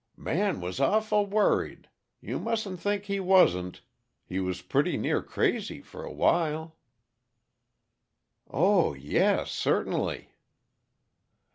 "Man 0.17 0.61
was 0.61 0.79
awful 0.79 1.27
worried; 1.27 1.87
you 2.21 2.39
mustn't 2.39 2.79
think 2.79 3.05
he 3.05 3.19
wasn't. 3.19 3.81
He 4.25 4.39
was 4.39 4.63
pretty 4.63 4.97
near 4.97 5.21
crazy, 5.21 5.79
for 5.79 6.03
a 6.03 6.11
while." 6.11 6.75
"Oh, 8.49 8.95
yes, 8.95 9.51
certainly." 9.51 10.33